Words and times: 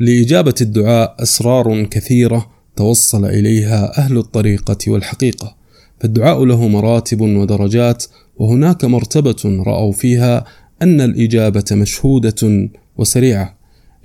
لإجابة 0.00 0.54
الدعاء 0.60 1.16
أسرار 1.22 1.84
كثيرة 1.84 2.46
توصل 2.76 3.24
إليها 3.24 3.98
أهل 3.98 4.18
الطريقة 4.18 4.78
والحقيقة 4.86 5.56
فالدعاء 6.00 6.44
له 6.44 6.68
مراتب 6.68 7.20
ودرجات 7.20 8.04
وهناك 8.36 8.84
مرتبة 8.84 9.62
رأوا 9.66 9.92
فيها 9.92 10.44
أن 10.82 11.00
الإجابة 11.00 11.64
مشهودة 11.72 12.70
وسريعة. 12.96 13.55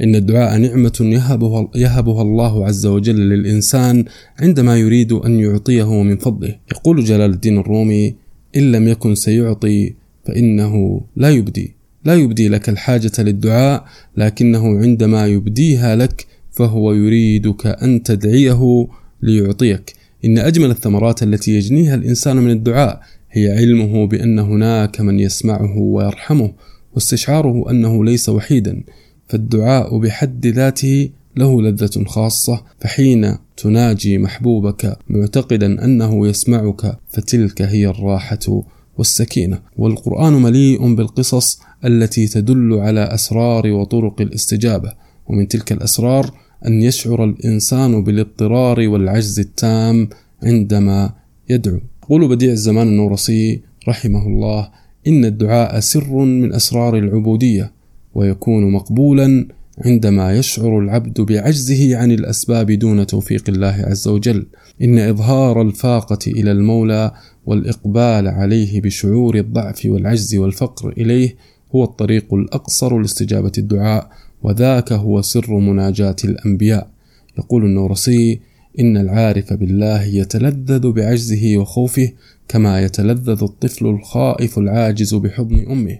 إن 0.03 0.15
الدعاء 0.15 0.57
نعمة 0.57 0.97
يهبها, 1.01 1.67
يهبها 1.75 2.21
الله 2.21 2.65
عز 2.65 2.85
وجل 2.85 3.15
للإنسان 3.15 4.05
عندما 4.39 4.77
يريد 4.77 5.11
أن 5.11 5.39
يعطيه 5.39 6.03
من 6.03 6.17
فضله. 6.17 6.55
يقول 6.71 7.03
جلال 7.03 7.31
الدين 7.31 7.57
الرومي 7.57 8.15
إن 8.55 8.71
لم 8.71 8.87
يكن 8.87 9.15
سيعطي 9.15 9.93
فإنه 10.25 11.01
لا 11.15 11.29
يبدي. 11.29 11.75
لا 12.05 12.15
يبدي 12.15 12.49
لك 12.49 12.69
الحاجة 12.69 13.11
للدعاء 13.19 13.85
لكنه 14.17 14.79
عندما 14.79 15.27
يبديها 15.27 15.95
لك 15.95 16.25
فهو 16.51 16.93
يريدك 16.93 17.67
أن 17.67 18.03
تدعيه 18.03 18.87
ليعطيك. 19.21 19.93
إن 20.25 20.37
أجمل 20.37 20.69
الثمرات 20.69 21.23
التي 21.23 21.51
يجنيها 21.51 21.95
الإنسان 21.95 22.37
من 22.37 22.51
الدعاء 22.51 23.01
هي 23.31 23.57
علمه 23.57 24.07
بأن 24.07 24.39
هناك 24.39 25.01
من 25.01 25.19
يسمعه 25.19 25.77
ويرحمه 25.77 26.51
واستشعاره 26.93 27.69
أنه 27.69 28.05
ليس 28.05 28.29
وحيدا. 28.29 28.83
فالدعاء 29.31 29.97
بحد 29.97 30.47
ذاته 30.47 31.09
له 31.37 31.61
لذة 31.61 32.03
خاصة 32.05 32.63
فحين 32.79 33.37
تناجي 33.57 34.17
محبوبك 34.17 34.97
معتقدا 35.09 35.85
أنه 35.85 36.27
يسمعك 36.27 36.97
فتلك 37.09 37.61
هي 37.61 37.87
الراحة 37.87 38.63
والسكينة. 38.97 39.59
والقرآن 39.77 40.33
مليء 40.33 40.95
بالقصص 40.95 41.59
التي 41.85 42.27
تدل 42.27 42.73
على 42.73 43.03
أسرار 43.03 43.67
وطرق 43.67 44.21
الاستجابة 44.21 44.93
ومن 45.27 45.47
تلك 45.47 45.71
الأسرار 45.71 46.31
أن 46.67 46.81
يشعر 46.81 47.23
الإنسان 47.23 48.03
بالاضطرار 48.03 48.87
والعجز 48.87 49.39
التام 49.39 50.09
عندما 50.43 51.13
يدعو. 51.49 51.79
يقول 52.03 52.27
بديع 52.27 52.51
الزمان 52.51 52.87
النورسي 52.87 53.61
رحمه 53.87 54.27
الله 54.27 54.69
إن 55.07 55.25
الدعاء 55.25 55.79
سر 55.79 56.13
من 56.13 56.53
أسرار 56.53 56.97
العبودية. 56.97 57.80
ويكون 58.15 58.71
مقبولا 58.71 59.47
عندما 59.85 60.37
يشعر 60.37 60.79
العبد 60.79 61.21
بعجزه 61.21 61.97
عن 61.97 62.11
الأسباب 62.11 62.71
دون 62.71 63.07
توفيق 63.07 63.43
الله 63.49 63.85
عز 63.87 64.07
وجل. 64.07 64.45
إن 64.81 64.99
إظهار 64.99 65.61
الفاقة 65.61 66.19
إلى 66.27 66.51
المولى 66.51 67.11
والإقبال 67.45 68.27
عليه 68.27 68.81
بشعور 68.81 69.35
الضعف 69.35 69.85
والعجز 69.85 70.35
والفقر 70.35 70.89
إليه 70.89 71.35
هو 71.75 71.83
الطريق 71.83 72.33
الأقصر 72.33 72.97
لاستجابة 72.99 73.51
الدعاء 73.57 74.09
وذاك 74.43 74.93
هو 74.93 75.21
سر 75.21 75.53
مناجاة 75.53 76.15
الأنبياء. 76.23 76.89
يقول 77.37 77.65
النورسي 77.65 78.39
إن 78.79 78.97
العارف 78.97 79.53
بالله 79.53 80.03
يتلذذ 80.03 80.91
بعجزه 80.91 81.57
وخوفه 81.57 82.11
كما 82.47 82.81
يتلذذ 82.81 83.43
الطفل 83.43 83.85
الخائف 83.85 84.57
العاجز 84.57 85.15
بحضن 85.15 85.65
أمه. 85.71 85.97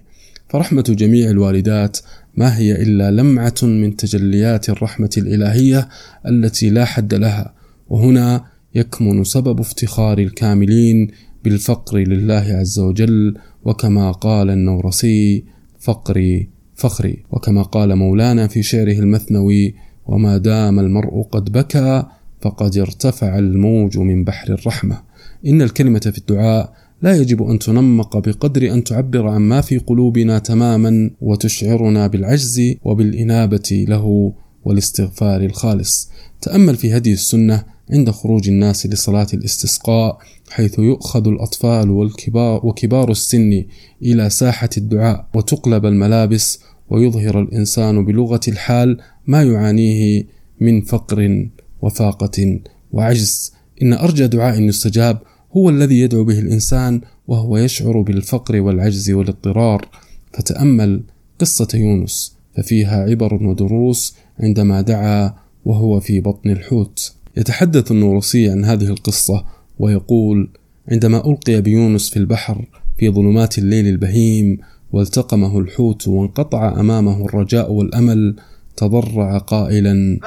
فرحمة 0.52 0.82
جميع 0.82 1.30
الوالدات 1.30 1.98
ما 2.36 2.58
هي 2.58 2.82
إلا 2.82 3.10
لمعة 3.10 3.54
من 3.62 3.96
تجليات 3.96 4.68
الرحمة 4.70 5.10
الإلهية 5.16 5.88
التي 6.26 6.70
لا 6.70 6.84
حد 6.84 7.14
لها 7.14 7.54
وهنا 7.88 8.44
يكمن 8.74 9.24
سبب 9.24 9.60
افتخار 9.60 10.18
الكاملين 10.18 11.08
بالفقر 11.44 11.98
لله 11.98 12.44
عز 12.48 12.78
وجل 12.78 13.34
وكما 13.64 14.10
قال 14.10 14.50
النورسي 14.50 15.44
فقري 15.80 16.48
فخري 16.74 17.24
وكما 17.30 17.62
قال 17.62 17.96
مولانا 17.96 18.46
في 18.46 18.62
شعره 18.62 18.98
المثنوي 18.98 19.74
وما 20.06 20.36
دام 20.36 20.80
المرء 20.80 21.22
قد 21.22 21.52
بكى 21.52 22.04
فقد 22.40 22.78
ارتفع 22.78 23.38
الموج 23.38 23.98
من 23.98 24.24
بحر 24.24 24.52
الرحمة 24.52 25.02
إن 25.46 25.62
الكلمة 25.62 26.00
في 26.00 26.18
الدعاء 26.18 26.81
لا 27.02 27.16
يجب 27.16 27.42
أن 27.42 27.58
تنمق 27.58 28.18
بقدر 28.18 28.72
أن 28.72 28.84
تعبر 28.84 29.28
عن 29.28 29.40
ما 29.40 29.60
في 29.60 29.78
قلوبنا 29.78 30.38
تماما 30.38 31.10
وتشعرنا 31.20 32.06
بالعجز 32.06 32.74
وبالإنابة 32.84 33.84
له 33.88 34.32
والاستغفار 34.64 35.40
الخالص. 35.40 36.10
تأمل 36.42 36.76
في 36.76 36.96
هدي 36.96 37.12
السنة 37.12 37.64
عند 37.90 38.10
خروج 38.10 38.48
الناس 38.48 38.86
لصلاة 38.86 39.26
الاستسقاء 39.34 40.18
حيث 40.50 40.78
يؤخذ 40.78 41.28
الأطفال 41.28 41.90
والكبار 41.90 42.66
وكبار 42.66 43.10
السن 43.10 43.64
إلى 44.02 44.30
ساحة 44.30 44.70
الدعاء 44.76 45.28
وتقلب 45.34 45.86
الملابس 45.86 46.60
ويظهر 46.90 47.40
الإنسان 47.40 48.04
بلغة 48.04 48.40
الحال 48.48 49.00
ما 49.26 49.42
يعانيه 49.42 50.24
من 50.60 50.82
فقر 50.82 51.48
وفاقة 51.82 52.60
وعجز. 52.92 53.52
إن 53.82 53.92
أرجى 53.92 54.26
دعاء 54.26 54.62
يستجاب 54.62 55.18
هو 55.52 55.70
الذي 55.70 56.00
يدعو 56.00 56.24
به 56.24 56.38
الإنسان 56.38 57.00
وهو 57.28 57.56
يشعر 57.56 58.00
بالفقر 58.00 58.60
والعجز 58.60 59.10
والاضطرار. 59.10 59.88
فتأمل 60.32 61.02
قصة 61.38 61.68
يونس 61.74 62.36
ففيها 62.56 63.02
عبر 63.02 63.34
ودروس 63.34 64.14
عندما 64.40 64.80
دعا 64.80 65.34
وهو 65.64 66.00
في 66.00 66.20
بطن 66.20 66.50
الحوت. 66.50 67.12
يتحدث 67.36 67.90
النورسي 67.90 68.50
عن 68.50 68.64
هذه 68.64 68.86
القصة 68.86 69.44
ويقول 69.78 70.48
عندما 70.88 71.26
ألقي 71.26 71.60
بيونس 71.60 72.10
في 72.10 72.16
البحر 72.16 72.64
في 72.98 73.10
ظلمات 73.10 73.58
الليل 73.58 73.86
البهيم 73.86 74.58
والتقمه 74.92 75.58
الحوت 75.58 76.08
وانقطع 76.08 76.80
أمامه 76.80 77.24
الرجاء 77.24 77.72
والأمل 77.72 78.36
تضرع 78.76 79.38
قائلا 79.38 80.18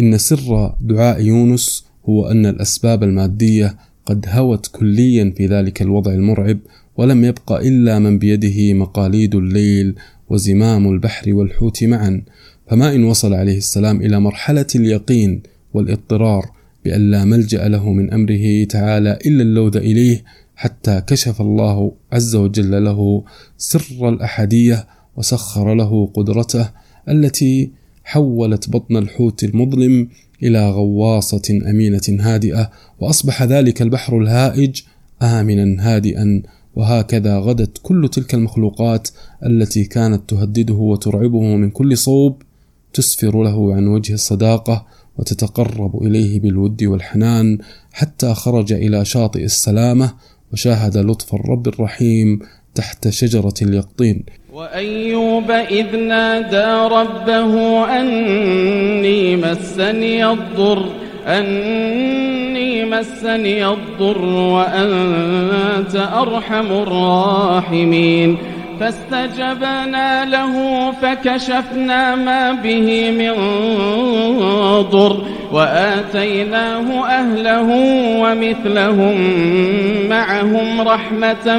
إن 0.00 0.18
سر 0.18 0.74
دعاء 0.80 1.20
يونس 1.20 1.86
هو 2.08 2.28
أن 2.30 2.46
الأسباب 2.46 3.02
المادية 3.02 3.78
قد 4.06 4.26
هوت 4.28 4.66
كليا 4.66 5.34
في 5.36 5.46
ذلك 5.46 5.82
الوضع 5.82 6.12
المرعب 6.12 6.58
ولم 6.96 7.24
يبق 7.24 7.52
إلا 7.52 7.98
من 7.98 8.18
بيده 8.18 8.74
مقاليد 8.74 9.34
الليل 9.34 9.94
وزمام 10.28 10.92
البحر 10.92 11.34
والحوت 11.34 11.84
معا. 11.84 12.22
فما 12.70 12.94
إن 12.94 13.04
وصل 13.04 13.34
عليه 13.34 13.56
السلام 13.56 14.00
إلى 14.00 14.20
مرحلة 14.20 14.66
اليقين 14.74 15.42
والإضطرار 15.74 16.55
بأن 16.86 17.10
لا 17.10 17.24
ملجأ 17.24 17.68
له 17.68 17.92
من 17.92 18.12
أمره 18.12 18.64
تعالى 18.64 19.18
إلا 19.26 19.42
اللوذ 19.42 19.76
إليه 19.76 20.24
حتى 20.56 21.02
كشف 21.06 21.40
الله 21.40 21.92
عز 22.12 22.36
وجل 22.36 22.84
له 22.84 23.24
سر 23.56 24.08
الأحدية 24.08 24.86
وسخر 25.16 25.74
له 25.74 26.06
قدرته 26.14 26.70
التي 27.08 27.70
حولت 28.04 28.70
بطن 28.70 28.96
الحوت 28.96 29.44
المظلم 29.44 30.08
إلى 30.42 30.70
غواصة 30.70 31.60
أمينة 31.70 32.06
هادئة 32.20 32.70
وأصبح 33.00 33.42
ذلك 33.42 33.82
البحر 33.82 34.18
الهائج 34.18 34.82
آمنا 35.22 35.76
هادئا 35.88 36.42
وهكذا 36.76 37.38
غدت 37.38 37.78
كل 37.82 38.08
تلك 38.08 38.34
المخلوقات 38.34 39.08
التي 39.46 39.84
كانت 39.84 40.30
تهدده 40.30 40.74
وترعبه 40.74 41.40
من 41.40 41.70
كل 41.70 41.98
صوب 41.98 42.42
تسفر 42.92 43.42
له 43.42 43.74
عن 43.74 43.86
وجه 43.86 44.12
الصداقة 44.12 44.86
وتتقرب 45.18 46.02
إليه 46.02 46.40
بالود 46.40 46.84
والحنان 46.84 47.58
حتى 47.92 48.34
خرج 48.34 48.72
إلى 48.72 49.04
شاطئ 49.04 49.44
السلامة 49.44 50.12
وشاهد 50.52 50.96
لطف 50.96 51.34
الرب 51.34 51.68
الرحيم 51.68 52.38
تحت 52.74 53.08
شجرة 53.08 53.54
اليقطين. 53.62 54.24
وأيوب 54.52 55.50
إذ 55.50 55.96
نادى 55.96 56.94
ربه 56.94 57.84
أني 58.00 59.36
مسني 59.36 60.30
الضر 60.32 60.90
أني 61.26 62.84
مسني 62.84 63.66
الضر 63.66 64.24
وأنت 64.24 65.96
أرحم 65.96 66.72
الراحمين. 66.72 68.38
فاستجبنا 68.80 70.24
له 70.24 70.54
فكشفنا 70.92 72.14
ما 72.14 72.52
به 72.52 73.10
من 73.10 73.34
ضر 74.90 75.22
وآتيناه 75.52 77.06
أهله 77.20 77.68
ومثلهم 78.22 79.16
معهم 80.08 80.80
رحمة 80.80 81.58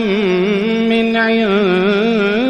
من 0.89 1.15
عندنا 1.15 2.47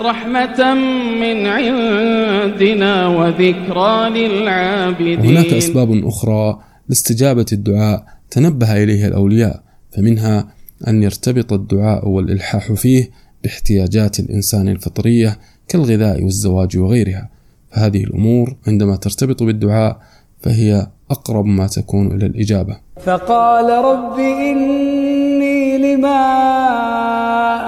رحمة 0.00 0.74
من 1.20 1.46
عندنا 1.46 3.06
وذكرى 3.08 4.10
للعابدين. 4.10 5.20
هناك 5.20 5.52
أسباب 5.52 6.06
أخرى 6.06 6.58
لاستجابة 6.88 7.46
الدعاء 7.52 8.04
تنبه 8.30 8.82
إليها 8.82 9.08
الأولياء 9.08 9.60
فمنها 9.96 10.55
أن 10.88 11.02
يرتبط 11.02 11.52
الدعاء 11.52 12.08
والإلحاح 12.08 12.72
فيه 12.72 13.10
باحتياجات 13.44 14.20
الإنسان 14.20 14.68
الفطرية 14.68 15.38
كالغذاء 15.68 16.22
والزواج 16.22 16.78
وغيرها. 16.78 17.30
فهذه 17.70 18.04
الأمور 18.04 18.56
عندما 18.66 18.96
ترتبط 18.96 19.42
بالدعاء 19.42 20.00
فهي 20.40 20.86
أقرب 21.10 21.46
ما 21.46 21.66
تكون 21.66 22.12
إلى 22.12 22.26
الإجابة. 22.26 22.76
فقال 23.00 23.84
رب 23.84 24.18
إني 24.18 25.78
لما 25.78 26.18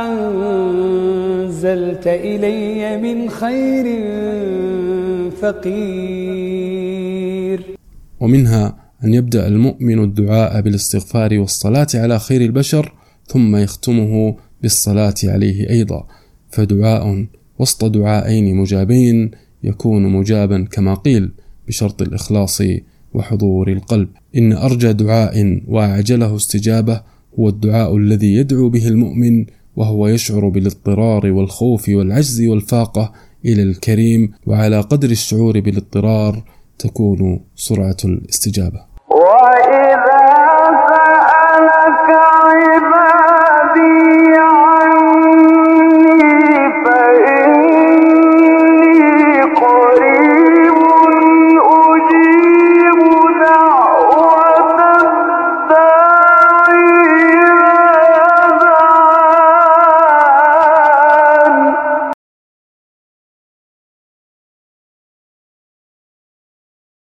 أنزلت 0.09 2.07
إلي 2.07 2.97
من 2.97 3.29
خير 3.29 3.85
فقير. 5.43 6.39
ومنها 8.21 8.77
أن 9.05 9.15
يبدأ 9.15 9.47
المؤمن 9.47 10.05
الدعاء 10.05 10.61
بالاستغفار 10.61 11.39
والصلاة 11.39 11.87
على 11.95 12.19
خير 12.19 12.41
البشر 12.41 12.98
ثم 13.29 13.57
يختمه 13.57 14.37
بالصلاة 14.63 15.15
عليه 15.25 15.71
أيضا 15.71 16.07
فدعاء 16.51 17.27
وسط 17.59 17.85
دعائين 17.85 18.57
مجابين 18.57 19.31
يكون 19.65 20.03
مجابا 20.03 20.67
كما 20.73 20.95
قيل 20.95 21.33
بشرط 21.69 22.03
الإخلاص 22.03 22.63
وحضور 23.15 23.73
القلب. 23.73 24.09
إن 24.37 24.53
أرجى 24.53 24.93
دعاء 24.93 25.63
وأعجله 25.69 26.37
استجابة 26.37 27.03
هو 27.39 27.49
الدعاء 27.49 27.97
الذي 27.97 28.35
يدعو 28.35 28.69
به 28.69 28.89
المؤمن 28.89 29.47
وهو 29.77 30.09
يشعر 30.09 30.49
بالاضطرار 30.49 31.27
والخوف 31.27 31.89
والعجز 31.89 32.43
والفاقة 32.43 33.13
إلى 33.45 33.63
الكريم 33.63 34.33
وعلى 34.47 34.81
قدر 34.81 35.11
الشعور 35.11 35.61
بالاضطرار 35.61 36.45
تكون 36.79 37.41
سرعة 37.57 37.97
الاستجابة. 38.05 38.81